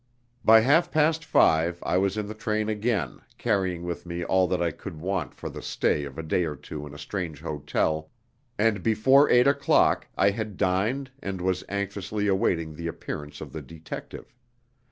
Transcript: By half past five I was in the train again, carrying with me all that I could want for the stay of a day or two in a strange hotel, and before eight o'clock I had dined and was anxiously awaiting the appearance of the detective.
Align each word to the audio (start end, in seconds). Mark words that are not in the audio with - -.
By 0.43 0.61
half 0.61 0.89
past 0.89 1.23
five 1.23 1.77
I 1.85 1.99
was 1.99 2.17
in 2.17 2.25
the 2.25 2.33
train 2.33 2.69
again, 2.69 3.19
carrying 3.37 3.83
with 3.83 4.03
me 4.03 4.23
all 4.23 4.47
that 4.47 4.59
I 4.59 4.71
could 4.71 4.99
want 4.99 5.35
for 5.35 5.47
the 5.47 5.61
stay 5.61 6.05
of 6.05 6.17
a 6.17 6.23
day 6.23 6.43
or 6.43 6.55
two 6.55 6.87
in 6.87 6.93
a 6.95 6.97
strange 6.97 7.41
hotel, 7.41 8.09
and 8.57 8.81
before 8.81 9.29
eight 9.29 9.45
o'clock 9.45 10.07
I 10.17 10.31
had 10.31 10.57
dined 10.57 11.11
and 11.21 11.39
was 11.39 11.63
anxiously 11.69 12.25
awaiting 12.25 12.73
the 12.73 12.87
appearance 12.87 13.41
of 13.41 13.53
the 13.53 13.61
detective. 13.61 14.33